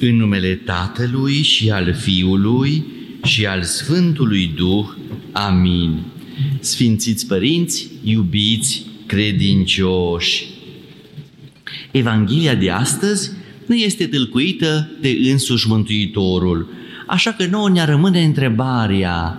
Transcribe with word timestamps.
În 0.00 0.16
numele 0.16 0.54
Tatălui 0.54 1.42
și 1.42 1.70
al 1.70 1.94
Fiului 1.94 2.84
și 3.24 3.46
al 3.46 3.62
Sfântului 3.62 4.52
Duh. 4.56 4.86
Amin. 5.32 6.02
Sfințiți 6.60 7.26
părinți, 7.26 7.90
iubiți, 8.02 8.86
credincioși. 9.06 10.46
Evanghelia 11.90 12.54
de 12.54 12.70
astăzi 12.70 13.30
nu 13.66 13.74
este 13.74 14.06
tâlcuită 14.06 14.90
de 15.00 15.18
însuși 15.30 15.68
Mântuitorul, 15.68 16.68
așa 17.06 17.32
că 17.32 17.46
nouă 17.46 17.68
ne 17.68 17.84
rămâne 17.84 18.24
întrebarea 18.24 19.38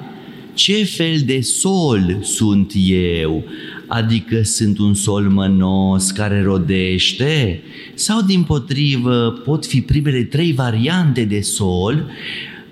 ce 0.53 0.83
fel 0.83 1.21
de 1.25 1.41
sol 1.41 2.19
sunt 2.21 2.71
eu? 3.19 3.43
Adică 3.87 4.41
sunt 4.43 4.77
un 4.77 4.93
sol 4.93 5.23
mănos 5.23 6.11
care 6.11 6.43
rodește? 6.43 7.61
Sau 7.93 8.21
din 8.21 8.43
potrivă 8.43 9.41
pot 9.45 9.65
fi 9.65 9.81
primele 9.81 10.23
trei 10.23 10.53
variante 10.53 11.23
de 11.23 11.41
sol, 11.41 12.09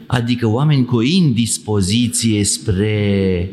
adică 0.05 0.47
oameni 0.47 0.85
cu 0.85 0.95
o 0.95 1.01
indispoziție 1.01 2.43
spre 2.43 3.49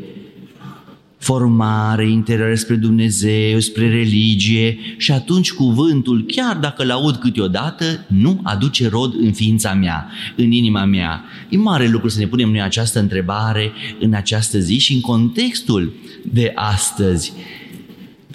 formare 1.21 2.09
interioară 2.09 2.55
spre 2.55 2.75
Dumnezeu, 2.75 3.59
spre 3.59 3.89
religie 3.89 4.77
și 4.97 5.11
atunci 5.11 5.51
cuvântul, 5.51 6.25
chiar 6.27 6.57
dacă 6.57 6.83
îl 6.83 6.91
aud 6.91 7.15
câteodată, 7.15 8.05
nu 8.07 8.39
aduce 8.43 8.89
rod 8.89 9.13
în 9.13 9.31
ființa 9.31 9.73
mea, 9.73 10.09
în 10.35 10.51
inima 10.51 10.85
mea. 10.85 11.23
E 11.49 11.57
mare 11.57 11.87
lucru 11.87 12.07
să 12.07 12.19
ne 12.19 12.27
punem 12.27 12.49
noi 12.49 12.61
această 12.61 12.99
întrebare 12.99 13.71
în 13.99 14.13
această 14.13 14.59
zi 14.59 14.77
și 14.77 14.93
în 14.93 15.01
contextul 15.01 15.93
de 16.31 16.51
astăzi. 16.55 17.33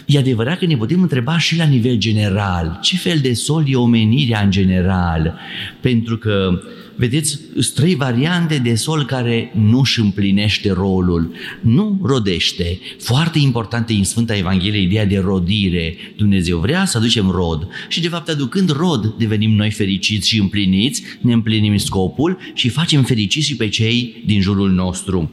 E 0.06 0.18
adevărat 0.18 0.58
că 0.58 0.66
ne 0.66 0.76
putem 0.76 1.02
întreba 1.02 1.38
și 1.38 1.56
la 1.56 1.64
nivel 1.64 1.96
general, 1.96 2.78
ce 2.82 2.96
fel 2.96 3.18
de 3.18 3.32
sol 3.32 3.64
e 3.66 3.76
omenirea 3.76 4.40
în 4.40 4.50
general, 4.50 5.38
pentru 5.80 6.16
că 6.16 6.60
vedeți, 6.96 7.38
trei 7.74 7.94
variante 7.94 8.58
de 8.58 8.74
sol 8.74 9.04
care 9.04 9.52
nu 9.54 9.78
își 9.78 10.00
împlinește 10.00 10.72
rolul, 10.72 11.32
nu 11.60 12.00
rodește. 12.02 12.78
Foarte 12.98 13.38
importantă 13.38 13.92
în 13.92 14.04
Sfânta 14.04 14.36
Evanghelie 14.36 14.80
ideea 14.80 15.06
de 15.06 15.18
rodire. 15.18 15.96
Dumnezeu 16.16 16.58
vrea 16.58 16.84
să 16.84 16.98
aducem 16.98 17.30
rod 17.30 17.68
și 17.88 18.00
de 18.00 18.08
fapt 18.08 18.28
aducând 18.28 18.70
rod 18.70 19.14
devenim 19.18 19.50
noi 19.50 19.70
fericiți 19.70 20.28
și 20.28 20.40
împliniți, 20.40 21.02
ne 21.20 21.32
împlinim 21.32 21.76
scopul 21.76 22.38
și 22.54 22.68
facem 22.68 23.02
fericiți 23.02 23.46
și 23.46 23.56
pe 23.56 23.68
cei 23.68 24.22
din 24.26 24.40
jurul 24.40 24.70
nostru. 24.70 25.30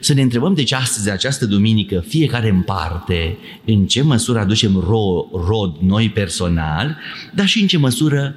Să 0.00 0.14
ne 0.14 0.22
întrebăm 0.22 0.54
deci 0.54 0.72
astăzi, 0.72 1.10
această 1.10 1.46
duminică, 1.46 2.04
fiecare 2.08 2.48
în 2.48 2.60
parte, 2.60 3.38
în 3.64 3.86
ce 3.86 4.02
măsură 4.02 4.38
aducem 4.38 4.70
ro- 4.80 5.46
rod 5.48 5.76
noi 5.80 6.08
personal, 6.08 6.96
dar 7.34 7.46
și 7.46 7.60
în 7.60 7.66
ce 7.66 7.78
măsură 7.78 8.36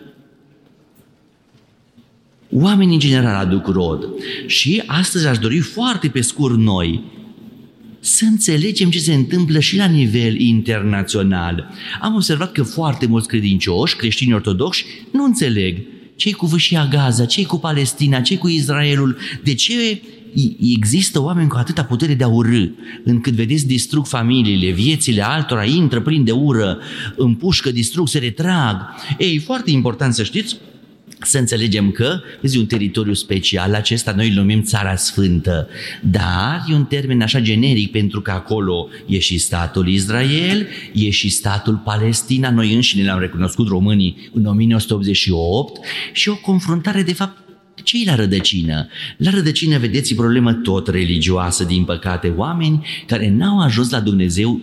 Oamenii 2.52 2.94
în 2.94 3.00
general 3.00 3.46
aduc 3.46 3.68
rod. 3.68 4.08
Și 4.46 4.84
astăzi 4.86 5.28
aș 5.28 5.38
dori 5.38 5.60
foarte 5.60 6.08
pe 6.08 6.22
scurt 6.22 6.58
noi 6.58 7.04
să 8.00 8.26
înțelegem 8.26 8.90
ce 8.90 9.00
se 9.00 9.14
întâmplă 9.14 9.60
și 9.60 9.78
la 9.78 9.86
nivel 9.86 10.40
internațional. 10.40 11.70
Am 12.02 12.16
observat 12.16 12.52
că 12.52 12.64
foarte 12.64 13.06
mulți 13.06 13.28
credincioși, 13.28 13.96
creștini 13.96 14.34
ortodoxi, 14.34 14.86
nu 15.12 15.24
înțeleg 15.24 15.78
ce 16.16 16.32
cu 16.32 16.46
Vâșia 16.46 16.88
Gaza, 16.92 17.26
ce 17.26 17.46
cu 17.46 17.60
Palestina, 17.60 18.22
ce 18.22 18.38
cu 18.38 18.48
Israelul, 18.48 19.18
de 19.44 19.54
ce 19.54 20.02
există 20.60 21.22
oameni 21.22 21.50
cu 21.50 21.58
atâta 21.58 21.84
putere 21.84 22.14
de 22.14 22.24
a 22.24 22.28
urâ, 22.28 22.66
încât 23.04 23.34
vedeți 23.34 23.68
distrug 23.68 24.06
familiile, 24.06 24.72
viețile 24.72 25.26
altora, 25.26 25.64
intră 25.64 26.02
plin 26.02 26.24
de 26.24 26.32
ură, 26.32 26.78
împușcă, 27.16 27.72
distrug, 27.72 28.08
se 28.08 28.20
retrag. 28.20 28.78
Ei, 29.18 29.38
foarte 29.38 29.72
important 29.72 30.14
să 30.14 30.24
știți, 30.24 30.58
să 31.22 31.38
înțelegem 31.38 31.92
că 31.92 32.20
este 32.42 32.58
un 32.58 32.66
teritoriu 32.66 33.14
special, 33.14 33.74
acesta 33.74 34.12
noi 34.12 34.28
îl 34.28 34.34
numim 34.34 34.62
Țara 34.62 34.96
Sfântă, 34.96 35.68
dar 36.02 36.66
e 36.70 36.74
un 36.74 36.86
termen 36.86 37.22
așa 37.22 37.40
generic 37.40 37.92
pentru 37.92 38.22
că 38.22 38.32
acolo 38.32 38.90
e 39.06 39.20
și 39.20 39.38
statul 39.38 39.88
Israel, 39.88 40.68
e 40.94 41.10
și 41.10 41.30
statul 41.30 41.76
Palestina, 41.76 42.50
noi 42.50 42.74
înșine 42.74 43.04
l-am 43.04 43.20
recunoscut 43.20 43.68
românii 43.68 44.30
în 44.34 44.46
1988 44.46 45.86
și 46.14 46.30
o 46.30 46.36
confruntare 46.36 47.04
de 47.04 47.14
fapt 47.14 47.46
ce 47.84 47.98
la 48.06 48.16
rădăcină? 48.16 48.88
La 49.18 49.30
rădăcină 49.30 49.78
vedeți 49.78 50.16
problemă 50.16 50.54
tot 50.54 50.88
religioasă, 50.88 51.64
din 51.64 51.84
păcate, 51.84 52.34
oameni 52.36 52.86
care 53.08 53.30
n-au 53.30 53.60
ajuns 53.60 53.90
la 53.90 54.00
Dumnezeul 54.00 54.62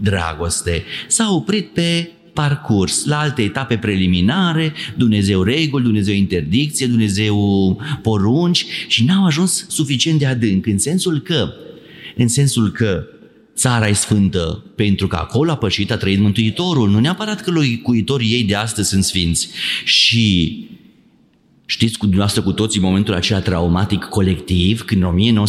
dragoste. 0.00 0.84
S-au 1.06 1.36
oprit 1.36 1.68
pe 1.68 2.10
parcurs, 2.32 3.04
la 3.04 3.18
alte 3.18 3.42
etape 3.42 3.76
preliminare, 3.76 4.72
Dumnezeu 4.96 5.42
reguli, 5.42 5.84
Dumnezeu 5.84 6.14
interdicție, 6.14 6.86
Dumnezeu 6.86 7.80
porunci 8.02 8.66
și 8.88 9.04
n-au 9.04 9.24
ajuns 9.24 9.66
suficient 9.68 10.18
de 10.18 10.26
adânc, 10.26 10.66
în 10.66 10.78
sensul 10.78 11.20
că, 11.20 11.52
în 12.16 12.28
sensul 12.28 12.70
că 12.70 13.04
țara 13.54 13.88
e 13.88 13.92
sfântă 13.92 14.64
pentru 14.74 15.06
că 15.06 15.16
acolo 15.16 15.50
a 15.50 15.56
pășit, 15.56 15.90
a 15.90 15.96
trăit 15.96 16.18
Mântuitorul, 16.18 16.90
nu 16.90 16.98
neapărat 16.98 17.40
că 17.40 17.50
locuitorii 17.50 18.32
ei 18.32 18.44
de 18.44 18.54
astăzi 18.54 18.88
sunt 18.88 19.04
sfinți. 19.04 19.48
Și 19.84 20.68
Știți 21.70 21.98
cu 21.98 22.04
dumneavoastră 22.04 22.42
cu 22.42 22.52
toții 22.52 22.80
momentul 22.80 23.14
acela 23.14 23.40
traumatic 23.40 24.04
colectiv, 24.04 24.82
când 24.82 25.02
în 25.02 25.42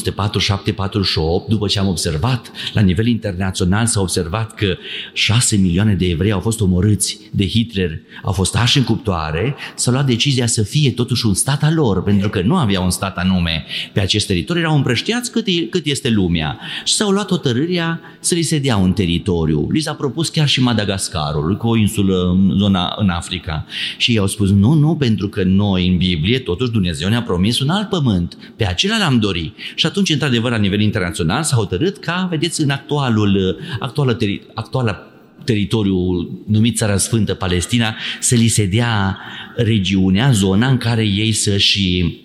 1947-48, 1.45 1.47
după 1.47 1.67
ce 1.67 1.79
am 1.79 1.87
observat 1.87 2.51
la 2.73 2.81
nivel 2.81 3.07
internațional, 3.07 3.85
s-a 3.85 4.01
observat 4.01 4.55
că 4.55 4.77
6 5.13 5.55
milioane 5.55 5.93
de 5.93 6.05
evrei 6.05 6.31
au 6.31 6.39
fost 6.39 6.61
omorâți 6.61 7.19
de 7.31 7.47
Hitler, 7.47 7.99
au 8.23 8.31
fost 8.31 8.55
arși 8.55 8.77
în 8.77 8.83
cuptoare, 8.83 9.55
s-a 9.75 9.91
luat 9.91 10.05
decizia 10.05 10.47
să 10.47 10.63
fie 10.63 10.91
totuși 10.91 11.25
un 11.25 11.33
stat 11.33 11.63
al 11.63 11.73
lor, 11.73 12.03
pentru 12.03 12.29
că 12.29 12.41
nu 12.41 12.55
aveau 12.55 12.83
un 12.83 12.91
stat 12.91 13.17
anume 13.17 13.65
pe 13.93 13.99
acest 13.99 14.27
teritoriu, 14.27 14.61
erau 14.61 14.75
împrăștiați 14.75 15.31
cât, 15.31 15.47
e, 15.47 15.51
cât 15.51 15.85
este 15.85 16.09
lumea. 16.09 16.59
Și 16.83 16.93
s-au 16.93 17.09
luat 17.09 17.29
hotărârea 17.29 18.01
să 18.19 18.33
li 18.33 18.41
se 18.41 18.59
dea 18.59 18.77
un 18.77 18.93
teritoriu. 18.93 19.67
Li 19.71 19.79
s-a 19.79 19.93
propus 19.93 20.29
chiar 20.29 20.47
și 20.47 20.61
Madagascarul, 20.61 21.57
cu 21.57 21.67
o 21.67 21.75
insulă 21.75 22.29
în 22.29 22.57
zona 22.57 22.95
în 22.97 23.09
Africa. 23.09 23.65
Și 23.97 24.11
ei 24.11 24.17
au 24.17 24.27
spus, 24.27 24.49
nu, 24.49 24.73
nu, 24.73 24.95
pentru 24.95 25.27
că 25.27 25.43
noi 25.43 25.87
în 25.87 25.97
Biblie, 26.15 26.39
totuși 26.39 26.71
Dumnezeu 26.71 27.09
ne-a 27.09 27.21
promis 27.21 27.59
un 27.59 27.69
alt 27.69 27.89
pământ. 27.89 28.37
Pe 28.55 28.67
acela 28.67 28.97
l-am 28.97 29.19
dorit. 29.19 29.55
Și 29.75 29.85
atunci, 29.85 30.09
într-adevăr, 30.09 30.51
la 30.51 30.57
nivel 30.57 30.79
internațional 30.79 31.43
s-a 31.43 31.55
hotărât 31.55 31.97
ca, 31.97 32.27
vedeți, 32.29 32.61
în 32.61 32.69
actualul, 32.69 33.59
actuală, 33.79 34.17
actuala 34.53 35.05
teritoriu 35.43 36.29
numit 36.47 36.77
Țara 36.77 36.97
Sfântă 36.97 37.33
Palestina, 37.33 37.95
să 38.19 38.35
li 38.35 38.47
se 38.47 38.65
dea 38.65 39.17
regiunea, 39.55 40.31
zona 40.31 40.67
în 40.67 40.77
care 40.77 41.05
ei 41.05 41.31
să 41.31 41.57
și 41.57 42.19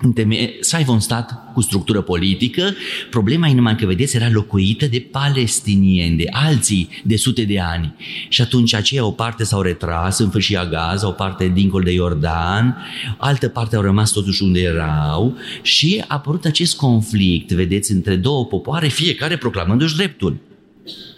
întemeie, 0.00 0.56
să 0.60 0.76
aibă 0.76 0.92
un 0.92 1.00
stat 1.00 1.52
cu 1.52 1.60
structură 1.60 2.00
politică, 2.00 2.74
problema 3.10 3.48
e 3.48 3.54
numai 3.54 3.76
că, 3.76 3.86
vedeți, 3.86 4.16
era 4.16 4.28
locuită 4.30 4.86
de 4.86 5.06
palestinieni, 5.10 6.16
de 6.16 6.26
alții 6.30 6.88
de 7.04 7.16
sute 7.16 7.42
de 7.42 7.60
ani. 7.60 7.94
Și 8.28 8.40
atunci 8.40 8.74
aceia 8.74 9.04
o 9.04 9.10
parte 9.10 9.44
s-au 9.44 9.60
retras 9.60 10.18
în 10.18 10.30
fâșia 10.30 10.66
Gaza, 10.66 11.08
o 11.08 11.10
parte 11.10 11.48
dincolo 11.54 11.84
de 11.84 11.92
Iordan, 11.92 12.76
altă 13.16 13.48
parte 13.48 13.76
au 13.76 13.82
rămas 13.82 14.10
totuși 14.10 14.42
unde 14.42 14.60
erau 14.60 15.36
și 15.62 16.04
a 16.08 16.14
apărut 16.14 16.44
acest 16.44 16.76
conflict, 16.76 17.50
vedeți, 17.50 17.92
între 17.92 18.16
două 18.16 18.44
popoare, 18.44 18.88
fiecare 18.88 19.36
proclamându-și 19.36 19.96
dreptul. 19.96 20.47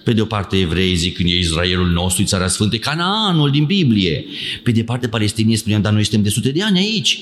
Pe 0.04 0.12
de 0.12 0.20
o 0.20 0.24
parte 0.24 0.56
evrei 0.56 0.94
zic 0.94 1.16
când 1.16 1.28
e 1.28 1.38
Israelul 1.38 1.88
nostru, 1.88 2.24
țara 2.24 2.48
sfântă, 2.48 2.76
Canaanul 2.76 3.50
din 3.50 3.64
Biblie. 3.64 4.24
Pe 4.62 4.70
de 4.70 4.82
parte 4.82 5.08
palestinii 5.08 5.56
spuneau, 5.56 5.80
dar 5.80 5.92
noi 5.92 6.02
suntem 6.02 6.22
de 6.22 6.28
sute 6.28 6.50
de 6.50 6.62
ani 6.62 6.78
aici, 6.78 7.20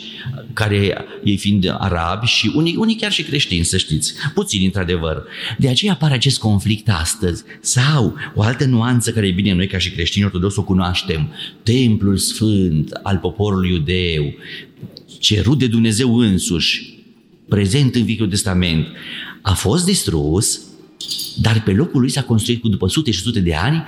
care 0.53 1.07
ei 1.25 1.37
fiind 1.37 1.77
arabi 1.79 2.27
și 2.27 2.53
unii, 2.55 2.77
unii 2.77 2.97
chiar 2.97 3.13
și 3.13 3.23
creștini, 3.23 3.65
să 3.65 3.77
știți, 3.77 4.15
puțini 4.35 4.65
într-adevăr. 4.65 5.23
De 5.59 5.69
aceea 5.69 5.93
apare 5.93 6.15
acest 6.15 6.39
conflict 6.39 6.89
astăzi. 6.89 7.43
Sau 7.61 8.15
o 8.35 8.43
altă 8.43 8.65
nuanță 8.65 9.13
care 9.13 9.27
e 9.27 9.31
bine 9.31 9.53
noi 9.53 9.67
ca 9.67 9.79
și 9.79 9.91
creștini 9.91 10.25
ortodoxi 10.25 10.59
o 10.59 10.63
cunoaștem, 10.63 11.33
templul 11.63 12.17
sfânt 12.17 12.91
al 13.03 13.17
poporului 13.17 13.71
iudeu, 13.71 14.35
cerut 15.19 15.59
de 15.59 15.67
Dumnezeu 15.67 16.19
însuși, 16.19 16.97
prezent 17.49 17.95
în 17.95 18.05
Vechiul 18.05 18.29
Testament, 18.29 18.87
a 19.43 19.53
fost 19.53 19.85
distrus 19.85 20.61
dar 21.41 21.63
pe 21.63 21.73
locul 21.73 22.01
lui 22.01 22.11
s-a 22.11 22.23
construit 22.23 22.61
cu 22.61 22.69
după 22.69 22.89
sute 22.89 23.11
și 23.11 23.21
sute 23.21 23.41
de 23.41 23.55
ani 23.55 23.85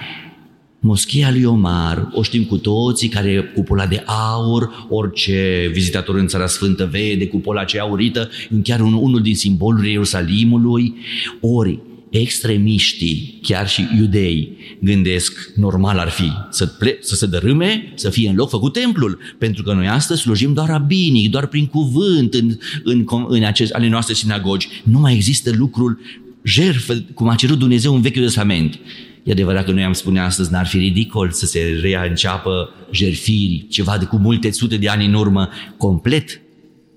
Moschea 0.83 1.31
lui 1.31 1.45
Omar, 1.45 2.09
o 2.13 2.23
știm 2.23 2.45
cu 2.45 2.57
toții, 2.57 3.09
care 3.09 3.31
e 3.31 3.41
cupola 3.41 3.87
de 3.87 4.03
aur, 4.07 4.87
orice 4.89 5.71
vizitator 5.73 6.15
în 6.15 6.27
Țara 6.27 6.47
Sfântă 6.47 6.89
vede 6.91 7.27
cupola 7.27 7.61
aceea 7.61 7.83
aurită, 7.83 8.31
chiar 8.63 8.81
un, 8.81 8.93
unul 8.93 9.23
din 9.23 9.35
simbolurile 9.35 9.91
Ierusalimului. 9.91 10.95
Ori, 11.41 11.81
extremiștii, 12.11 13.39
chiar 13.43 13.69
și 13.69 13.89
iudei, 13.99 14.57
gândesc, 14.81 15.53
normal 15.57 15.99
ar 15.99 16.09
fi 16.09 16.33
să, 16.51 16.67
ple- 16.67 16.99
să 17.01 17.15
se 17.15 17.27
dărâme, 17.27 17.93
să 17.95 18.11
fie 18.11 18.29
în 18.29 18.37
loc 18.37 18.49
făcut 18.49 18.73
templul, 18.73 19.19
pentru 19.39 19.63
că 19.63 19.73
noi 19.73 19.89
astăzi 19.89 20.21
slujim 20.21 20.53
doar 20.53 20.69
rabinic, 20.69 21.31
doar 21.31 21.47
prin 21.47 21.67
cuvânt 21.67 22.35
în, 22.35 22.57
în, 22.85 23.05
în 23.29 23.45
acest, 23.45 23.73
ale 23.73 23.89
noastre 23.89 24.15
sinagogi. 24.15 24.69
Nu 24.83 24.99
mai 24.99 25.15
există 25.15 25.51
lucrul 25.57 25.99
jertfă, 26.43 26.95
cum 27.15 27.29
a 27.29 27.35
cerut 27.35 27.59
Dumnezeu 27.59 27.95
în 27.95 28.01
Vechiul 28.01 28.23
Testament. 28.23 28.79
E 29.23 29.33
adevărat 29.33 29.65
că 29.65 29.71
noi 29.71 29.83
am 29.83 29.93
spune 29.93 30.21
astăzi, 30.21 30.53
n-ar 30.53 30.67
fi 30.67 30.79
ridicol 30.79 31.31
să 31.31 31.47
se 31.47 31.79
rea 31.83 32.05
înceapă 32.09 32.75
jerfiri, 32.93 33.67
ceva 33.69 33.99
de 33.99 34.05
cu 34.05 34.17
multe 34.17 34.51
sute 34.51 34.77
de 34.77 34.89
ani 34.89 35.07
în 35.07 35.15
urmă, 35.15 35.49
complet 35.77 36.41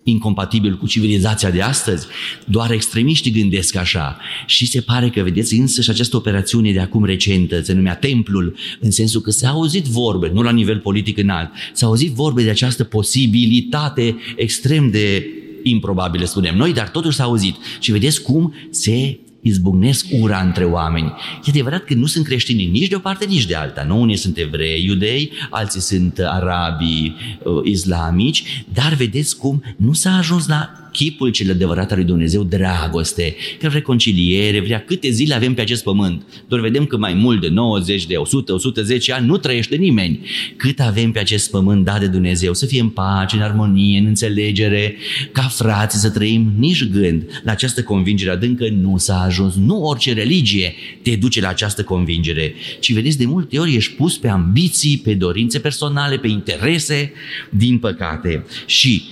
incompatibil 0.03 0.77
cu 0.77 0.87
civilizația 0.87 1.51
de 1.51 1.61
astăzi. 1.61 2.07
Doar 2.45 2.71
extremiștii 2.71 3.31
gândesc 3.31 3.75
așa. 3.75 4.17
Și 4.45 4.65
se 4.65 4.81
pare 4.81 5.09
că, 5.09 5.21
vedeți, 5.21 5.55
însă 5.55 5.81
și 5.81 5.89
această 5.89 6.15
operațiune 6.15 6.71
de 6.71 6.79
acum 6.79 7.05
recentă, 7.05 7.61
se 7.61 7.73
numea 7.73 7.95
Templul, 7.95 8.55
în 8.79 8.91
sensul 8.91 9.21
că 9.21 9.31
s-a 9.31 9.49
auzit 9.49 9.85
vorbe, 9.85 10.31
nu 10.33 10.41
la 10.41 10.51
nivel 10.51 10.79
politic 10.79 11.17
înalt, 11.17 11.49
s-a 11.73 11.85
auzit 11.85 12.11
vorbe 12.11 12.43
de 12.43 12.49
această 12.49 12.83
posibilitate 12.83 14.17
extrem 14.35 14.89
de 14.89 15.27
improbabilă, 15.63 16.25
spunem 16.25 16.55
noi, 16.55 16.73
dar 16.73 16.89
totuși 16.89 17.15
s-a 17.15 17.23
auzit. 17.23 17.55
Și 17.79 17.91
vedeți 17.91 18.21
cum 18.21 18.53
se 18.69 19.19
izbucnesc 19.43 20.05
ura 20.19 20.39
între 20.39 20.63
oameni. 20.63 21.13
E 21.45 21.49
adevărat 21.49 21.83
că 21.83 21.93
nu 21.93 22.05
sunt 22.05 22.25
creștini 22.25 22.65
nici 22.65 22.87
de 22.87 22.95
o 22.95 22.99
parte, 22.99 23.25
nici 23.25 23.45
de 23.45 23.55
alta. 23.55 23.83
Nu? 23.83 24.01
Unii 24.01 24.15
sunt 24.15 24.37
evrei, 24.37 24.85
iudei, 24.85 25.31
alții 25.49 25.81
sunt 25.81 26.19
arabii, 26.19 27.15
uh, 27.43 27.61
islamici, 27.63 28.65
dar 28.73 28.93
vedeți 28.93 29.37
cum 29.37 29.63
nu 29.77 29.93
s-a 29.93 30.17
ajuns 30.17 30.47
la 30.47 30.82
chipul 30.93 31.29
cel 31.29 31.49
adevărat 31.49 31.91
al 31.91 31.97
lui 31.97 32.05
Dumnezeu, 32.05 32.43
dragoste, 32.43 33.35
că 33.59 33.67
reconciliere, 33.67 34.59
vrea 34.59 34.83
câte 34.83 35.09
zile 35.09 35.33
avem 35.33 35.53
pe 35.53 35.61
acest 35.61 35.83
pământ. 35.83 36.23
Doar 36.47 36.61
vedem 36.61 36.85
că 36.85 36.97
mai 36.97 37.13
mult 37.13 37.41
de 37.41 37.47
90, 37.47 38.05
de 38.05 38.15
100, 38.15 38.53
110 38.53 39.13
ani 39.13 39.25
nu 39.25 39.37
trăiește 39.37 39.75
nimeni. 39.75 40.19
Cât 40.55 40.79
avem 40.79 41.11
pe 41.11 41.19
acest 41.19 41.49
pământ 41.49 41.85
dat 41.85 41.99
de 41.99 42.07
Dumnezeu, 42.07 42.53
să 42.53 42.65
fie 42.65 42.81
în 42.81 42.89
pace, 42.89 43.35
în 43.35 43.41
armonie, 43.41 43.99
în 43.99 44.05
înțelegere, 44.05 44.95
ca 45.31 45.41
frați 45.41 45.99
să 45.99 46.09
trăim 46.09 46.53
nici 46.57 46.83
gând 46.83 47.41
la 47.43 47.51
această 47.51 47.83
convingere 47.83 48.31
adâncă 48.31 48.69
nu 48.69 48.97
s-a 48.97 49.21
ajuns. 49.21 49.55
Nu 49.55 49.83
orice 49.83 50.13
religie 50.13 50.73
te 51.01 51.15
duce 51.15 51.41
la 51.41 51.47
această 51.47 51.83
convingere, 51.83 52.53
ci 52.79 52.93
vedeți 52.93 53.17
de 53.17 53.25
multe 53.25 53.59
ori 53.59 53.75
ești 53.75 53.93
pus 53.93 54.17
pe 54.17 54.27
ambiții, 54.27 54.97
pe 54.97 55.13
dorințe 55.13 55.59
personale, 55.59 56.17
pe 56.17 56.27
interese, 56.27 57.11
din 57.49 57.77
păcate. 57.77 58.45
Și 58.65 59.03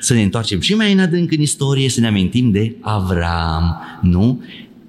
să 0.00 0.14
ne 0.14 0.22
întoarcem 0.22 0.60
și 0.60 0.74
mai 0.74 0.92
în 0.92 0.98
adânc 0.98 1.32
în 1.32 1.40
istorie, 1.40 1.88
să 1.88 2.00
ne 2.00 2.06
amintim 2.06 2.50
de 2.50 2.76
Avram, 2.80 3.80
nu? 4.02 4.42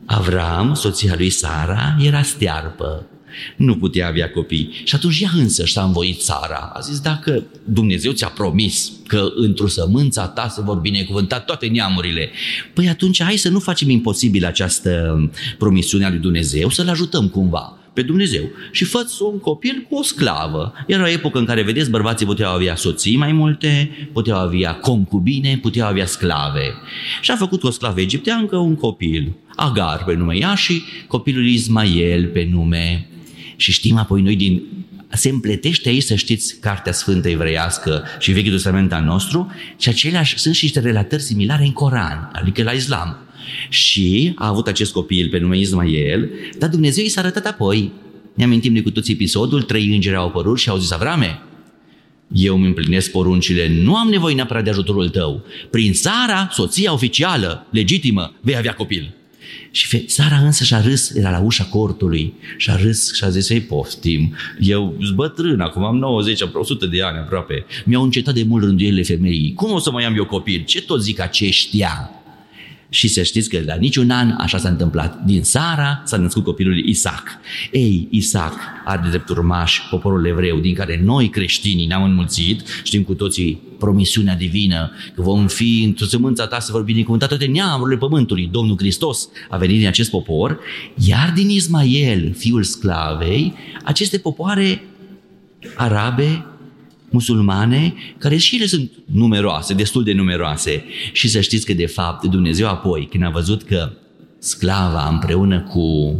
Avram, 0.05 0.73
soția 0.73 1.13
lui 1.17 1.29
Sara, 1.29 1.95
era 1.99 2.21
stearpă, 2.21 3.05
nu 3.55 3.75
putea 3.75 4.07
avea 4.07 4.31
copii. 4.31 4.69
Și 4.83 4.95
atunci 4.95 5.21
ea 5.21 5.29
însă 5.35 5.65
și-a 5.65 5.83
învoit 5.83 6.21
Sara. 6.21 6.71
A 6.73 6.79
zis, 6.79 6.99
dacă 6.99 7.43
Dumnezeu 7.63 8.11
ți-a 8.11 8.27
promis 8.27 8.91
că 9.07 9.27
într-o 9.35 9.67
sămânța 9.67 10.27
ta 10.27 10.47
se 10.47 10.61
vor 10.61 10.77
binecuvânta 10.77 11.39
toate 11.39 11.67
neamurile, 11.67 12.29
păi 12.73 12.89
atunci 12.89 13.23
hai 13.23 13.37
să 13.37 13.49
nu 13.49 13.59
facem 13.59 13.89
imposibil 13.89 14.45
această 14.45 15.15
promisiune 15.57 16.05
a 16.05 16.09
lui 16.09 16.19
Dumnezeu, 16.19 16.69
să-L 16.69 16.89
ajutăm 16.89 17.27
cumva 17.27 17.75
pe 17.93 18.01
Dumnezeu 18.01 18.43
și 18.71 18.83
fă 18.83 19.05
un 19.31 19.39
copil 19.39 19.85
cu 19.89 19.95
o 19.95 20.03
sclavă. 20.03 20.73
Era 20.87 21.03
o 21.03 21.07
epocă 21.07 21.37
în 21.37 21.45
care, 21.45 21.61
vedeți, 21.61 21.89
bărbații 21.89 22.25
puteau 22.25 22.53
avea 22.53 22.75
soții 22.75 23.17
mai 23.17 23.31
multe, 23.31 23.91
puteau 24.13 24.39
avea 24.39 24.75
concubine, 24.75 25.57
puteau 25.61 25.87
avea 25.87 26.05
sclave. 26.05 26.73
Și 27.21 27.31
a 27.31 27.35
făcut 27.35 27.59
cu 27.59 27.67
o 27.67 27.71
sclavă 27.71 27.99
egipteancă 27.99 28.57
un 28.57 28.75
copil, 28.75 29.31
Agar 29.55 30.03
pe 30.03 30.13
nume 30.13 30.35
ea 30.35 30.55
și 30.55 30.81
copilul 31.07 31.47
Ismael 31.47 32.25
pe 32.25 32.47
nume. 32.51 33.07
Și 33.55 33.71
știm 33.71 33.97
apoi 33.97 34.21
noi 34.21 34.35
din 34.35 34.61
se 35.13 35.29
împletește 35.29 35.89
aici, 35.89 36.03
să 36.03 36.15
știți, 36.15 36.59
Cartea 36.59 36.91
Sfântă 36.91 37.29
Evreiască 37.29 38.03
și 38.19 38.31
Vechiul 38.31 38.51
Testament 38.51 38.93
al 38.93 39.03
nostru 39.03 39.51
și 39.77 39.89
aceleași 39.89 40.37
sunt 40.37 40.55
și 40.55 40.63
niște 40.63 40.79
relatări 40.79 41.21
similare 41.21 41.63
în 41.63 41.71
Coran, 41.71 42.29
adică 42.33 42.63
la 42.63 42.71
Islam 42.71 43.17
și 43.69 44.31
a 44.35 44.47
avut 44.47 44.67
acest 44.67 44.91
copil 44.91 45.29
pe 45.29 45.37
nume 45.37 45.57
Ismael, 45.57 46.29
dar 46.59 46.69
Dumnezeu 46.69 47.03
i 47.03 47.09
s-a 47.09 47.21
arătat 47.21 47.45
apoi. 47.45 47.91
Ne 48.33 48.43
amintim 48.43 48.73
de 48.73 48.81
cu 48.81 48.91
toți 48.91 49.11
episodul, 49.11 49.61
trei 49.61 49.93
îngeri 49.93 50.15
au 50.15 50.27
apărut 50.27 50.59
și 50.59 50.69
au 50.69 50.77
zis, 50.77 50.91
Avrame, 50.91 51.41
eu 52.33 52.55
îmi 52.55 52.67
împlinesc 52.67 53.11
poruncile, 53.11 53.69
nu 53.81 53.95
am 53.95 54.09
nevoie 54.09 54.35
neapărat 54.35 54.63
de 54.63 54.69
ajutorul 54.69 55.09
tău. 55.09 55.43
Prin 55.69 55.93
Sara, 55.93 56.49
soția 56.51 56.93
oficială, 56.93 57.67
legitimă, 57.69 58.33
vei 58.41 58.57
avea 58.57 58.73
copil. 58.73 59.13
Și 59.71 60.09
Sara 60.09 60.37
însă 60.37 60.63
și-a 60.63 60.81
râs, 60.81 61.09
era 61.15 61.29
la 61.29 61.39
ușa 61.39 61.63
cortului, 61.63 62.33
și-a 62.57 62.75
râs 62.75 63.13
și-a 63.13 63.29
zis, 63.29 63.49
ei 63.49 63.61
poftim, 63.61 64.35
eu 64.59 64.95
sunt 65.01 65.15
bătrân, 65.15 65.59
acum 65.59 65.83
am 65.83 65.97
90, 65.97 66.41
100 66.53 66.85
de 66.85 67.01
ani 67.01 67.17
aproape, 67.17 67.65
mi-au 67.85 68.03
încetat 68.03 68.33
de 68.33 68.43
mult 68.43 68.63
rânduielile 68.63 69.03
femeii, 69.03 69.53
cum 69.53 69.71
o 69.71 69.79
să 69.79 69.91
mai 69.91 70.03
am 70.03 70.15
eu 70.17 70.25
copil? 70.25 70.63
Ce 70.65 70.81
tot 70.81 71.01
zic 71.01 71.19
aceștia? 71.19 72.20
Și 72.93 73.07
să 73.07 73.23
știți 73.23 73.49
că 73.49 73.59
la 73.65 73.75
niciun 73.75 74.09
an 74.09 74.35
așa 74.37 74.57
s-a 74.57 74.69
întâmplat. 74.69 75.23
Din 75.25 75.43
Sara 75.43 76.01
s-a 76.05 76.17
născut 76.17 76.43
copilul 76.43 76.77
Isaac. 76.77 77.23
Ei, 77.71 78.07
Isaac 78.09 78.53
are 78.85 79.01
de 79.03 79.09
drept 79.09 79.29
urmaș 79.29 79.79
poporul 79.89 80.25
evreu, 80.25 80.59
din 80.59 80.73
care 80.73 81.01
noi 81.03 81.29
creștinii 81.29 81.85
ne-am 81.85 82.03
înmulțit, 82.03 82.63
știm 82.83 83.03
cu 83.03 83.13
toții 83.13 83.61
promisiunea 83.79 84.35
divină, 84.35 84.91
că 85.15 85.21
vom 85.21 85.47
fi 85.47 85.83
într-o 85.83 86.05
sămânța 86.05 86.47
ta 86.47 86.59
să 86.59 86.71
vor 86.71 86.83
binecuvânta 86.83 87.25
toate 87.25 87.45
neamurile 87.45 87.97
pământului. 87.97 88.49
Domnul 88.51 88.77
Hristos 88.77 89.29
a 89.49 89.57
venit 89.57 89.77
din 89.77 89.87
acest 89.87 90.09
popor, 90.09 90.59
iar 91.07 91.31
din 91.35 91.49
Ismael, 91.49 92.33
fiul 92.37 92.63
sclavei, 92.63 93.53
aceste 93.83 94.17
popoare 94.17 94.83
arabe 95.75 96.45
musulmane, 97.11 97.93
care 98.17 98.37
și 98.37 98.55
ele 98.55 98.65
sunt 98.65 98.91
numeroase, 99.05 99.73
destul 99.73 100.03
de 100.03 100.13
numeroase. 100.13 100.85
Și 101.11 101.27
să 101.27 101.41
știți 101.41 101.65
că, 101.65 101.73
de 101.73 101.85
fapt, 101.85 102.25
Dumnezeu 102.25 102.67
apoi, 102.67 103.07
când 103.11 103.23
a 103.23 103.29
văzut 103.29 103.63
că 103.63 103.91
sclava 104.39 105.07
împreună 105.09 105.61
cu 105.61 106.15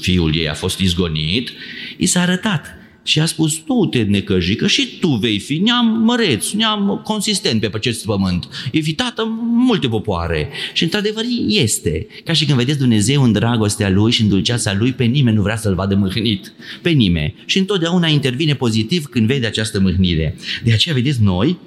fiul 0.00 0.36
ei 0.36 0.48
a 0.48 0.54
fost 0.54 0.78
izgonit, 0.78 1.50
i 1.96 2.06
s-a 2.06 2.20
arătat 2.20 2.77
și 3.08 3.20
a 3.20 3.26
spus, 3.26 3.62
nu 3.66 3.86
te 3.86 4.02
necăji, 4.02 4.54
că 4.54 4.66
și 4.66 4.98
tu 5.00 5.08
vei 5.08 5.38
fi 5.38 5.58
neam 5.58 5.86
măreț, 5.86 6.50
neam 6.50 7.00
consistent 7.04 7.60
pe 7.60 7.70
acest 7.72 8.04
pământ. 8.04 8.48
E 8.72 8.80
fi 8.80 8.92
tată 8.92 9.24
multe 9.52 9.88
popoare. 9.88 10.48
Și 10.72 10.82
într-adevăr 10.82 11.24
este. 11.46 12.06
Ca 12.24 12.32
și 12.32 12.44
când 12.44 12.58
vedeți 12.58 12.78
Dumnezeu 12.78 13.22
în 13.22 13.32
dragostea 13.32 13.90
Lui 13.90 14.12
și 14.12 14.22
în 14.22 14.28
dulceața 14.28 14.74
Lui, 14.78 14.92
pe 14.92 15.04
nimeni 15.04 15.36
nu 15.36 15.42
vrea 15.42 15.56
să-L 15.56 15.74
vadă 15.74 15.94
mâhnit. 15.94 16.52
Pe 16.82 16.90
nimeni. 16.90 17.34
Și 17.44 17.58
întotdeauna 17.58 18.06
intervine 18.06 18.54
pozitiv 18.54 19.04
când 19.04 19.26
vede 19.26 19.46
această 19.46 19.80
mâhnire. 19.80 20.36
De 20.64 20.72
aceea, 20.72 20.94
vedeți, 20.94 21.22
noi 21.22 21.58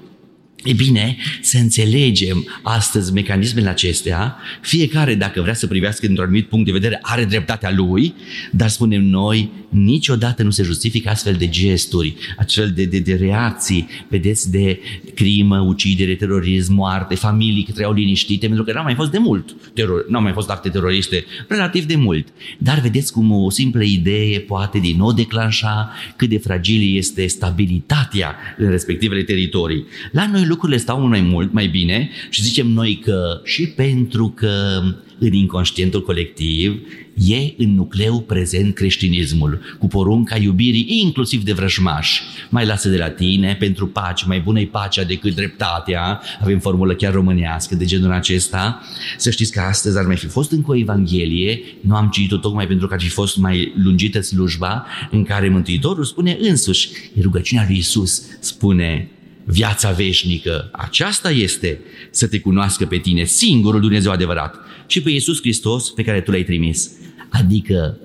E 0.64 0.72
bine 0.72 1.16
să 1.40 1.58
înțelegem 1.58 2.46
astăzi 2.62 3.12
mecanismele 3.12 3.68
acestea, 3.68 4.36
fiecare 4.60 5.14
dacă 5.14 5.40
vrea 5.40 5.54
să 5.54 5.66
privească 5.66 6.06
într-un 6.06 6.24
anumit 6.24 6.48
punct 6.48 6.66
de 6.66 6.72
vedere 6.72 6.98
are 7.02 7.24
dreptatea 7.24 7.70
lui, 7.70 8.14
dar 8.50 8.68
spunem 8.68 9.02
noi, 9.02 9.50
niciodată 9.68 10.42
nu 10.42 10.50
se 10.50 10.62
justifică 10.62 11.08
astfel 11.08 11.34
de 11.34 11.48
gesturi, 11.48 12.14
astfel 12.36 12.70
de, 12.70 12.84
de, 12.84 12.98
de 12.98 13.14
reacții, 13.14 13.88
vedeți, 14.08 14.50
de 14.50 14.80
crimă, 15.14 15.60
ucidere, 15.60 16.14
terorism, 16.14 16.74
moarte, 16.74 17.14
familii 17.14 17.62
care 17.62 17.72
trăiau 17.72 17.92
liniștite, 17.92 18.46
pentru 18.46 18.64
că 18.64 18.72
n-au 18.72 18.82
mai 18.82 18.94
fost 18.94 19.10
de 19.10 19.18
mult, 19.18 19.56
teror, 19.74 20.08
n-au 20.08 20.22
mai 20.22 20.32
fost 20.32 20.50
acte 20.50 20.68
teroriste, 20.68 21.24
relativ 21.48 21.84
de 21.84 21.96
mult. 21.96 22.28
Dar 22.58 22.80
vedeți 22.80 23.12
cum 23.12 23.32
o 23.32 23.50
simplă 23.50 23.82
idee 23.82 24.38
poate 24.38 24.78
din 24.78 24.96
nou 24.96 25.12
declanșa 25.12 25.92
cât 26.16 26.28
de 26.28 26.38
fragilă 26.38 26.96
este 26.96 27.26
stabilitatea 27.26 28.36
în 28.58 28.70
respectivele 28.70 29.22
teritorii. 29.22 29.84
La 30.12 30.26
noi 30.26 30.46
lucrurile 30.52 30.78
stau 30.78 30.98
mult 30.98 31.10
mai 31.10 31.20
mult, 31.20 31.52
mai 31.52 31.66
bine 31.66 32.10
și 32.30 32.42
zicem 32.42 32.66
noi 32.66 32.98
că 33.04 33.40
și 33.44 33.66
pentru 33.66 34.28
că 34.28 34.82
în 35.18 35.32
inconștientul 35.32 36.02
colectiv 36.02 36.80
e 37.14 37.54
în 37.56 37.74
nucleu 37.74 38.20
prezent 38.20 38.74
creștinismul, 38.74 39.60
cu 39.78 39.86
porunca 39.86 40.36
iubirii 40.36 41.00
inclusiv 41.02 41.44
de 41.44 41.52
vrăjmași. 41.52 42.22
Mai 42.48 42.66
lasă 42.66 42.88
de 42.88 42.96
la 42.96 43.10
tine, 43.10 43.56
pentru 43.58 43.86
pace, 43.86 44.24
mai 44.26 44.40
bună-i 44.40 44.66
pacea 44.66 45.04
decât 45.04 45.34
dreptatea, 45.34 46.20
avem 46.40 46.58
formulă 46.58 46.94
chiar 46.94 47.12
românească 47.12 47.74
de 47.74 47.84
genul 47.84 48.12
acesta. 48.12 48.80
Să 49.16 49.30
știți 49.30 49.52
că 49.52 49.60
astăzi 49.60 49.98
ar 49.98 50.04
mai 50.06 50.16
fi 50.16 50.26
fost 50.26 50.52
încă 50.52 50.70
o 50.70 50.76
Evanghelie, 50.76 51.60
nu 51.80 51.94
am 51.94 52.08
citit-o 52.08 52.36
tocmai 52.36 52.66
pentru 52.66 52.86
că 52.86 52.94
ar 52.94 53.00
fi 53.00 53.08
fost 53.08 53.36
mai 53.36 53.72
lungită 53.82 54.20
slujba, 54.20 54.86
în 55.10 55.24
care 55.24 55.48
Mântuitorul 55.48 56.04
spune 56.04 56.36
însuși, 56.40 56.90
rugăciunea 57.20 57.64
lui 57.68 57.76
Isus 57.76 58.22
spune, 58.40 59.08
viața 59.44 59.90
veșnică. 59.90 60.68
Aceasta 60.72 61.30
este 61.30 61.80
să 62.10 62.26
te 62.26 62.40
cunoască 62.40 62.86
pe 62.86 62.96
tine, 62.96 63.24
singurul 63.24 63.80
Dumnezeu 63.80 64.12
adevărat, 64.12 64.56
și 64.86 65.02
pe 65.02 65.10
Iisus 65.10 65.40
Hristos 65.40 65.90
pe 65.90 66.02
care 66.02 66.20
tu 66.20 66.30
l-ai 66.30 66.44
trimis. 66.44 66.90
Adică, 67.28 67.98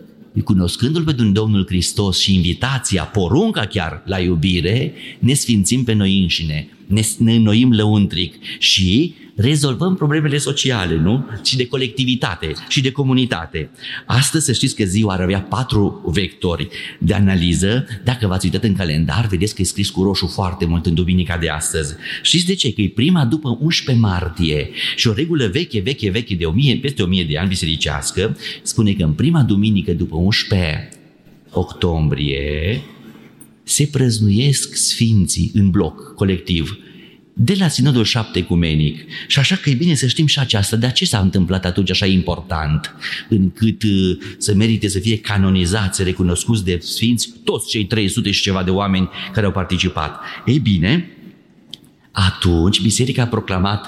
cunoscându-L 0.44 1.04
pe 1.04 1.12
Domnul 1.12 1.66
Hristos 1.68 2.20
și 2.20 2.34
invitația, 2.34 3.04
porunca 3.04 3.66
chiar 3.66 4.04
la 4.06 4.20
iubire, 4.20 4.94
ne 5.20 5.34
sfințim 5.34 5.84
pe 5.84 5.94
noi 5.94 6.22
înșine, 6.22 6.70
ne, 6.88 7.02
ne 7.18 7.36
înnoim 7.36 7.74
lăuntric 7.74 8.36
și 8.60 9.14
rezolvăm 9.38 9.96
problemele 9.96 10.38
sociale, 10.38 10.96
nu? 10.96 11.26
Și 11.44 11.58
de 11.58 11.68
colectivitate 11.68 12.54
și 12.68 12.82
de 12.82 12.92
comunitate. 12.92 13.70
Astăzi 14.06 14.46
să 14.46 14.54
știți 14.54 14.76
că 14.76 14.84
ziua 14.84 15.14
ar 15.14 15.22
avea 15.22 15.42
patru 15.42 16.12
vectori 16.14 16.68
de 17.00 17.14
analiză. 17.14 17.86
Dacă 18.04 18.28
v-ați 18.28 18.46
uitat 18.46 18.64
în 18.64 18.76
calendar, 18.76 19.28
vedeți 19.28 19.56
că 19.56 19.62
e 19.62 19.66
scris 19.66 19.90
cu 19.90 20.04
roșu 20.04 20.28
foarte 20.28 20.66
mult 20.66 20.86
în 20.86 20.94
duminica 20.94 21.38
de 21.38 21.50
astăzi. 21.50 21.96
Știți 22.22 22.46
de 22.46 22.54
ce? 22.54 22.74
Că 22.74 22.82
e 22.82 22.90
prima 22.90 23.26
după 23.26 23.58
11 23.62 24.06
martie 24.06 24.70
și 24.96 25.08
o 25.08 25.14
regulă 25.14 25.48
veche, 25.48 25.80
veche, 25.80 26.10
veche 26.10 26.36
de 26.36 26.46
1000, 26.46 26.76
peste 26.76 27.04
1000 27.04 27.24
de 27.24 27.38
ani 27.38 27.48
bisericească 27.48 28.38
spune 28.62 28.94
că 28.94 29.04
în 29.04 29.14
prima 29.14 29.42
duminică 29.42 29.92
după 29.92 30.16
11 30.16 30.90
octombrie 31.52 32.82
se 33.64 33.88
prăznuiesc 33.92 34.76
sfinții 34.76 35.52
în 35.54 35.70
bloc, 35.70 36.14
colectiv, 36.16 36.78
de 37.40 37.56
la 37.60 37.68
Sinodul 37.68 38.04
șapte 38.04 38.40
ecumenic. 38.40 39.06
Și 39.28 39.40
așa 39.40 39.56
că 39.56 39.70
e 39.70 39.74
bine 39.74 39.94
să 39.94 40.08
știm 40.08 40.26
și 40.26 40.40
aceasta. 40.40 40.76
De 40.76 40.92
ce 40.94 41.06
s-a 41.06 41.20
întâmplat 41.20 41.66
atunci 41.66 41.90
așa 41.90 42.06
important 42.06 42.96
încât 43.30 43.84
uh, 43.84 44.18
să 44.38 44.54
merite 44.54 44.88
să 44.88 45.00
fie 45.00 45.18
canonizați, 45.18 46.04
recunoscuți 46.04 46.64
de 46.64 46.78
sfinți 46.82 47.34
toți 47.44 47.70
cei 47.70 47.86
300 47.86 48.32
și 48.32 48.42
ceva 48.42 48.64
de 48.64 48.70
oameni 48.70 49.10
care 49.34 49.46
au 49.46 49.52
participat? 49.52 50.20
Ei 50.46 50.60
bine, 50.60 51.12
atunci 52.12 52.82
biserica 52.82 53.22
a 53.22 53.28
proclamat 53.28 53.86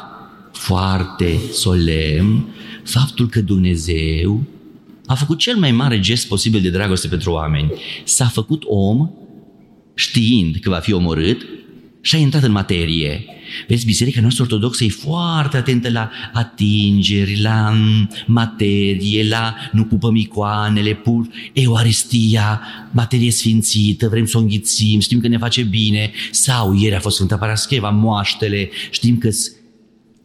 foarte 0.54 1.40
solemn 1.52 2.48
faptul 2.84 3.30
că 3.30 3.42
Dumnezeu 3.42 4.44
a 5.06 5.16
făcut 5.16 5.38
cel 5.38 5.56
mai 5.56 5.72
mare 5.72 6.00
gest 6.00 6.28
posibil 6.28 6.62
de 6.62 6.70
dragoste 6.70 7.08
pentru 7.08 7.32
oameni. 7.32 7.72
S-a 8.04 8.26
făcut 8.26 8.64
om 8.66 9.10
știind 9.94 10.56
că 10.56 10.70
va 10.70 10.80
fi 10.80 10.94
omorât 10.94 11.46
și 12.02 12.16
a 12.16 12.18
intrat 12.18 12.44
în 12.44 12.52
materie. 12.52 13.26
Vezi, 13.68 13.86
biserica 13.86 14.22
noastră 14.22 14.44
ortodoxă 14.44 14.84
e 14.84 14.90
foarte 14.90 15.58
atentă 15.58 15.90
la 15.90 16.10
atingeri, 16.34 17.42
la 17.42 17.74
materie, 18.26 19.28
la 19.28 19.56
nu 19.72 19.84
pupăm 19.84 20.16
icoanele, 20.16 20.94
pur 20.94 21.28
euaristia, 21.54 22.62
materie 22.92 23.32
sfințită, 23.32 24.08
vrem 24.08 24.26
să 24.26 24.38
o 24.38 24.42
înghițim, 24.42 25.00
știm 25.00 25.20
că 25.20 25.28
ne 25.28 25.38
face 25.38 25.62
bine, 25.62 26.12
sau 26.32 26.74
ieri 26.74 26.96
a 26.96 27.00
fost 27.00 27.16
Sfânta 27.16 27.38
Parascheva, 27.38 27.90
moaștele, 27.90 28.70
știm 28.90 29.18
că 29.18 29.30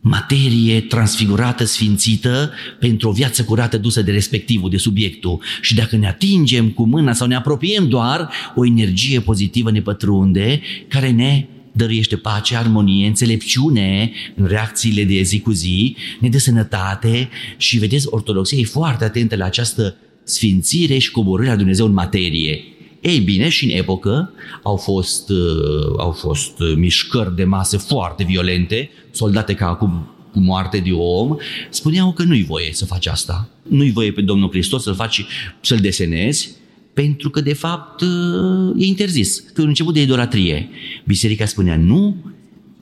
materie 0.01 0.81
transfigurată, 0.81 1.65
sfințită, 1.65 2.53
pentru 2.79 3.09
o 3.09 3.13
viață 3.13 3.45
curată 3.45 3.79
dusă 3.79 4.03
de 4.03 4.13
respectivul, 4.13 4.71
de 4.71 4.77
subiectul. 4.77 5.43
Și 5.61 5.75
dacă 5.75 5.97
ne 5.97 6.07
atingem 6.07 6.69
cu 6.69 6.87
mâna 6.87 7.13
sau 7.13 7.27
ne 7.27 7.35
apropiem 7.35 7.89
doar, 7.89 8.29
o 8.55 8.67
energie 8.67 9.21
pozitivă 9.21 9.71
ne 9.71 9.81
pătrunde, 9.81 10.61
care 10.89 11.11
ne 11.11 11.47
dăruiește 11.77 12.17
pace, 12.17 12.57
armonie, 12.57 13.07
înțelepciune 13.07 14.13
în 14.37 14.47
reacțiile 14.47 15.05
de 15.05 15.23
zi 15.23 15.41
cu 15.41 15.51
zi, 15.51 15.97
ne 16.21 16.29
dă 16.29 16.39
sănătate 16.39 17.29
și 17.57 17.79
vedeți, 17.79 18.07
ortodoxia 18.11 18.59
e 18.59 18.65
foarte 18.65 19.05
atentă 19.05 19.37
la 19.37 19.45
această 19.45 19.97
sfințire 20.25 20.99
și 20.99 21.11
coborârea 21.11 21.57
Dumnezeu 21.57 21.87
în 21.87 21.93
materie. 21.93 22.65
Ei 23.01 23.19
bine, 23.19 23.49
și 23.49 23.65
în 23.65 23.71
epocă 23.79 24.33
au 24.63 24.77
fost, 24.77 25.31
uh, 25.31 25.95
au 25.99 26.11
fost 26.11 26.61
uh, 26.61 26.75
mișcări 26.77 27.37
de 27.37 27.45
masă 27.45 27.79
foarte 27.79 28.25
violente, 28.25 28.91
soldate 29.11 29.55
ca 29.55 29.69
acum 29.69 30.09
cu 30.33 30.41
moarte 30.41 30.79
de 30.79 30.93
om, 30.93 31.37
spuneau 31.71 32.13
că 32.13 32.23
nu-i 32.23 32.45
voie 32.45 32.73
să 32.73 32.85
faci 32.85 33.07
asta. 33.07 33.49
Nu-i 33.69 33.93
voie 33.93 34.13
pe 34.13 34.21
Domnul 34.21 34.51
Hristos 34.51 34.83
să-l 34.83 34.95
faci, 34.95 35.25
să-l 35.61 35.79
desenezi, 35.79 36.51
pentru 36.95 37.31
că 37.31 37.41
de 37.41 37.53
fapt 37.53 38.01
uh, 38.01 38.75
e 38.77 38.85
interzis, 38.85 39.39
că 39.39 39.61
e 39.61 39.63
un 39.63 39.69
început 39.69 39.95
de 39.95 40.03
idolatrie. 40.03 40.69
Biserica 41.05 41.47
spunea 41.47 41.77
nu, 41.77 42.17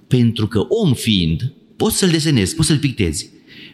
pentru 0.06 0.46
că 0.46 0.58
om 0.58 0.94
fiind, 0.94 1.52
poți 1.76 1.98
să-l 1.98 2.10
desenezi, 2.10 2.54
poți 2.54 2.68
să-l 2.68 2.78
pictezi. 2.78 3.30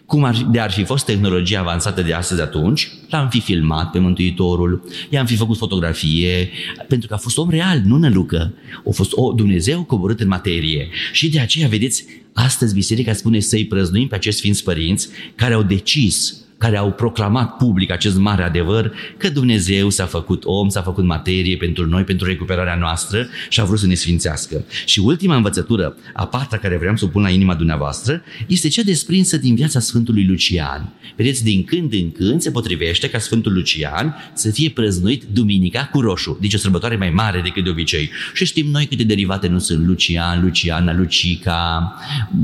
Cum 0.07 0.25
ar, 0.25 0.49
de 0.51 0.61
ar 0.61 0.71
fi 0.71 0.85
fost 0.85 1.05
tehnologia 1.05 1.61
avansată 1.61 2.03
de 2.03 2.13
astăzi 2.13 2.41
atunci, 2.41 2.91
l-am 3.09 3.29
fi 3.29 3.41
filmat 3.41 3.91
pe 3.91 3.99
Mântuitorul, 3.99 4.85
i-am 5.11 5.27
fi 5.27 5.37
făcut 5.37 5.57
fotografie, 5.57 6.51
pentru 6.89 7.09
că 7.09 7.15
a 7.15 7.17
fost 7.17 7.39
om 7.39 7.51
real, 7.51 7.83
nu 7.85 7.97
nălucă. 7.97 8.55
A 8.87 8.91
fost 8.91 9.11
o 9.15 9.33
Dumnezeu 9.33 9.85
coborât 9.85 10.21
în 10.21 10.29
materie. 10.29 10.89
Și 11.13 11.29
de 11.29 11.41
aceea, 11.41 11.69
vedeți, 11.69 12.05
astăzi 12.33 12.75
Biserica 12.75 13.13
spune 13.13 13.41
să-i 13.41 13.67
prăznuim 13.67 14.09
pe 14.09 14.15
acești 14.15 14.39
Sfinți 14.39 14.65
Părinți 14.65 15.09
care 15.35 15.55
au 15.55 15.63
decis 15.63 16.48
care 16.59 16.77
au 16.77 16.93
proclamat 16.93 17.57
public 17.57 17.91
acest 17.91 18.19
mare 18.19 18.43
adevăr 18.43 18.93
că 19.17 19.29
Dumnezeu 19.31 19.91
s-a 19.91 20.07
făcut 20.07 20.45
om, 20.45 20.69
s-a 20.69 20.83
făcut 20.83 21.05
materie 21.05 21.57
pentru 21.57 21.87
noi, 21.87 22.03
pentru 22.03 22.27
recuperarea 22.27 22.75
noastră 22.75 23.27
și 23.49 23.61
a 23.61 23.65
vrut 23.65 23.79
să 23.79 23.87
ne 23.87 23.95
sfințească. 23.95 24.65
Și 24.85 25.01
ultima 25.01 25.37
învățătură, 25.37 25.97
a 26.15 26.27
patra 26.27 26.59
care 26.59 26.77
vreau 26.77 26.97
să 26.97 27.05
o 27.05 27.09
pun 27.09 27.23
la 27.23 27.31
inima 27.31 27.55
dumneavoastră, 27.55 28.23
este 28.47 28.69
cea 28.69 28.83
desprinsă 28.83 29.37
din 29.37 29.55
viața 29.55 29.81
Sfântului 29.81 30.27
Lucian. 30.27 30.93
Vedeți, 31.17 31.45
din 31.45 31.65
când 31.65 31.93
în 31.93 32.13
când 32.13 32.41
se 32.41 32.51
potrivește 32.51 33.11
ca 33.11 33.19
Sfântul 33.19 33.53
Lucian 33.53 34.17
să 34.35 34.51
fie 34.51 34.71
prăznuit 34.71 35.25
duminica 35.33 35.89
cu 35.93 36.01
roșu, 36.01 36.39
deci 36.41 36.55
o 36.55 36.59
sărbătoare 36.59 36.97
mai 36.97 37.11
mare 37.11 37.41
decât 37.41 37.65
de 37.65 37.71
obicei. 37.71 38.11
Și 38.35 38.45
știm 38.45 38.71
noi 38.71 38.87
câte 38.87 39.03
derivate 39.03 39.49
nu 39.49 39.59
sunt 39.59 39.87
Lucian, 39.87 40.43
Luciana, 40.43 40.95
Lucica, 40.95 41.95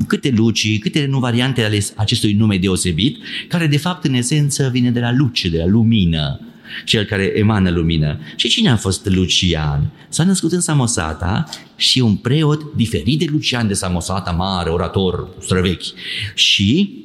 câte 0.06 0.32
lucii, 0.36 0.78
câte 0.78 1.06
nu 1.06 1.18
variante 1.18 1.64
ale 1.64 1.84
acestui 1.96 2.32
nume 2.32 2.56
deosebit, 2.56 3.18
care 3.48 3.66
de 3.66 3.76
fapt 3.76 4.03
în 4.04 4.14
esență 4.14 4.68
vine 4.72 4.90
de 4.90 5.00
la 5.00 5.12
luce, 5.12 5.48
de 5.48 5.58
la 5.58 5.66
lumină, 5.66 6.40
cel 6.84 7.04
care 7.04 7.32
emană 7.34 7.70
lumină. 7.70 8.18
Și 8.36 8.48
cine 8.48 8.70
a 8.70 8.76
fost 8.76 9.06
Lucian? 9.06 9.90
S-a 10.08 10.24
născut 10.24 10.52
în 10.52 10.60
Samosata 10.60 11.48
și 11.76 12.00
un 12.00 12.16
preot 12.16 12.74
diferit 12.74 13.18
de 13.18 13.26
Lucian 13.28 13.66
de 13.66 13.74
Samosata, 13.74 14.30
mare, 14.30 14.70
orator, 14.70 15.28
străvechi. 15.40 15.86
Și 16.34 17.02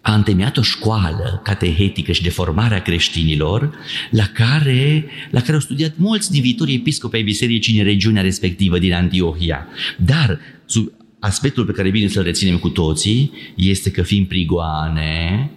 a 0.00 0.14
întemeiat 0.14 0.56
o 0.56 0.62
școală 0.62 1.40
catehetică 1.44 2.12
și 2.12 2.22
de 2.22 2.30
formare 2.30 2.74
a 2.74 2.82
creștinilor, 2.82 3.70
la 4.10 4.24
care, 4.24 5.04
la 5.30 5.40
care 5.40 5.52
au 5.52 5.60
studiat 5.60 5.92
mulți 5.96 6.30
din 6.30 6.42
viitorii 6.42 6.74
episcopi 6.74 7.16
ai 7.16 7.22
bisericii 7.22 7.78
în 7.78 7.84
regiunea 7.84 8.22
respectivă 8.22 8.78
din 8.78 8.92
Antiohia. 8.92 9.66
Dar 9.96 10.40
sub 10.66 10.92
aspectul 11.18 11.64
pe 11.64 11.72
care 11.72 11.90
bine 11.90 12.08
să-l 12.08 12.22
reținem 12.22 12.58
cu 12.58 12.68
toții 12.68 13.32
este 13.54 13.90
că 13.90 14.02
fiind 14.02 14.26
prigoane, 14.26 15.50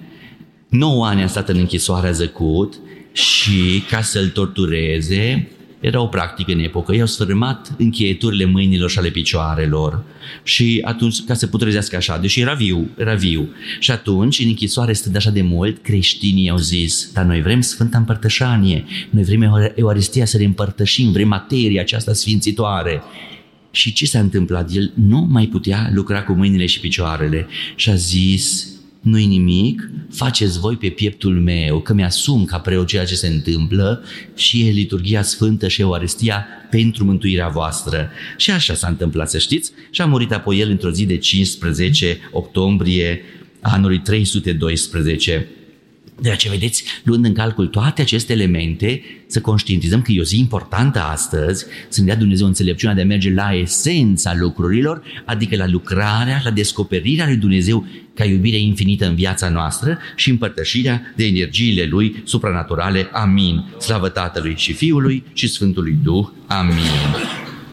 9 0.70 1.06
ani 1.06 1.24
a 1.24 1.28
stat 1.28 1.50
în 1.50 1.58
închisoare, 1.58 2.08
a 2.08 2.12
zăcut 2.12 2.80
și 3.12 3.84
ca 3.90 4.02
să-l 4.02 4.30
tortureze, 4.30 5.48
era 5.80 6.02
o 6.02 6.06
practică 6.06 6.52
în 6.52 6.60
epocă, 6.60 6.96
i-au 6.96 7.06
sfârmat 7.06 7.76
încheieturile 7.78 8.46
mâinilor 8.46 8.90
și 8.90 9.00
ale 9.00 9.10
picioarelor 9.10 10.04
și 10.44 10.82
atunci, 10.84 11.24
ca 11.24 11.34
să 11.34 11.48
putrezească 11.48 11.96
așa, 11.96 12.18
deși 12.18 12.40
era 12.40 12.54
viu, 12.54 12.90
era 12.98 13.14
viu. 13.14 13.50
Și 13.80 13.92
atunci, 13.92 14.40
în 14.40 14.48
închisoare 14.48 14.94
stând 14.94 15.16
așa 15.16 15.30
de 15.30 15.42
mult, 15.42 15.84
creștinii 15.84 16.50
au 16.50 16.58
zis, 16.58 17.12
dar 17.14 17.26
noi 17.26 17.42
vrem 17.42 17.62
Sfânta 17.62 17.98
Împărtășanie, 17.98 18.86
noi 19.10 19.24
vrem 19.24 19.72
Euaristia 19.76 20.26
să 20.26 20.38
ne 20.38 20.44
împărtășim, 20.44 21.12
vrem 21.12 21.28
materia 21.28 21.82
aceasta 21.82 22.14
sfințitoare. 22.14 23.02
Și 23.72 23.94
ce 23.94 24.06
s-a 24.06 24.20
întâmplat? 24.20 24.72
El 24.74 24.92
nu 24.94 25.28
mai 25.30 25.46
putea 25.46 25.90
lucra 25.94 26.24
cu 26.24 26.34
mâinile 26.34 26.66
și 26.66 26.80
picioarele 26.80 27.48
și 27.76 27.90
a 27.90 27.96
zis, 27.96 28.68
nu-i 29.02 29.26
nimic, 29.26 29.90
faceți 30.12 30.60
voi 30.60 30.76
pe 30.76 30.90
pieptul 30.90 31.40
meu, 31.40 31.80
că 31.80 31.94
mi-asum 31.94 32.46
ca 32.46 32.60
preot 32.60 32.88
ceea 32.88 33.06
ce 33.06 33.16
se 33.16 33.28
întâmplă 33.28 34.04
și 34.36 34.68
e 34.68 34.72
liturgia 34.72 35.22
sfântă 35.22 35.68
și 35.68 35.82
Euaristia 35.82 36.46
pentru 36.70 37.04
mântuirea 37.04 37.48
voastră. 37.48 38.10
Și 38.38 38.52
așa 38.52 38.74
s-a 38.74 38.88
întâmplat, 38.88 39.30
să 39.30 39.38
știți, 39.38 39.72
și 39.90 40.02
a 40.02 40.06
murit 40.06 40.32
apoi 40.32 40.60
el 40.60 40.70
într-o 40.70 40.92
zi 40.92 41.06
de 41.06 41.18
15 41.18 42.20
octombrie 42.32 43.22
anului 43.62 44.00
312. 44.00 45.48
De 46.22 46.32
aceea, 46.32 46.54
vedeți, 46.54 46.84
luând 47.04 47.26
în 47.26 47.34
calcul 47.34 47.68
toate 47.68 48.02
aceste 48.02 48.34
elemente, 48.34 49.02
să 49.28 49.42
conștientizăm 49.42 50.02
că 50.02 50.12
e 50.12 50.20
o 50.20 50.24
zi 50.24 50.40
importantă 50.40 51.02
astăzi, 51.02 51.66
să 51.90 52.00
ne 52.00 52.06
dea 52.06 52.16
Dumnezeu 52.16 52.48
înțelepciunea 52.48 52.96
de 52.96 53.02
a 53.02 53.06
merge 53.06 53.34
la 53.34 53.50
esența 53.54 54.36
lucrurilor, 54.36 55.02
adică 55.26 55.56
la 55.56 55.68
lucrarea, 55.68 56.42
la 56.44 56.52
descoperirea 56.52 57.26
lui 57.26 57.36
Dumnezeu 57.36 57.88
ca 58.14 58.26
iubire 58.26 58.58
infinită 58.58 59.08
în 59.08 59.16
viața 59.16 59.50
noastră 59.50 59.98
și 60.16 60.30
împărtășirea 60.30 61.14
de 61.16 61.26
energiile 61.26 61.86
Lui 61.86 62.22
supranaturale. 62.26 63.10
Amin. 63.12 63.66
Slavă 63.80 64.10
Tatălui 64.10 64.54
și 64.58 64.74
Fiului 64.74 65.24
și 65.34 65.48
Sfântului 65.48 65.98
Duh. 66.04 66.28
Amin. 66.48 67.39